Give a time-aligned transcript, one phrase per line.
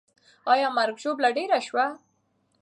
[0.51, 1.85] آیا مرګ او ژوبله ډېره سوه؟